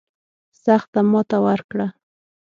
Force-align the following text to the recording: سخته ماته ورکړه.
سخته 0.63 0.99
ماته 1.11 1.37
ورکړه. 1.45 1.87